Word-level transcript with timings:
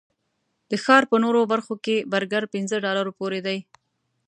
د 0.69 0.71
ښار 0.83 1.03
په 1.11 1.15
نورو 1.23 1.41
برخو 1.51 1.73
کې 1.85 2.05
برګر 2.13 2.43
پنځه 2.53 2.75
ډالرو 2.85 3.11
پورې 3.19 3.39
دي. 3.45 3.57